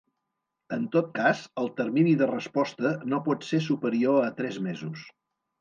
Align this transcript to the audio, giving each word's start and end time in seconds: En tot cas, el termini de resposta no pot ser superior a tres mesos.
En 0.77 0.85
tot 0.95 1.11
cas, 1.19 1.43
el 1.63 1.69
termini 1.81 2.15
de 2.21 2.29
resposta 2.33 2.95
no 3.13 3.21
pot 3.29 3.47
ser 3.51 3.63
superior 3.69 4.21
a 4.31 4.35
tres 4.41 4.63
mesos. 4.71 5.07